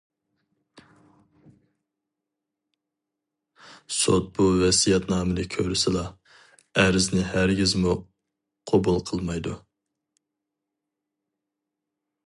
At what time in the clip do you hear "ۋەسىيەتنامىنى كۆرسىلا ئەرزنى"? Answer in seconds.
4.63-7.27